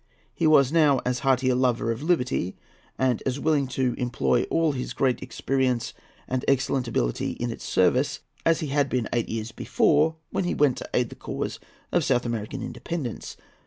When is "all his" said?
4.49-4.93